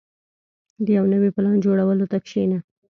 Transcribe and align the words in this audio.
•د 0.85 0.87
یو 0.97 1.05
نوي 1.13 1.29
پلان 1.35 1.55
جوړولو 1.65 2.05
ته 2.11 2.17
کښېنه. 2.25 2.57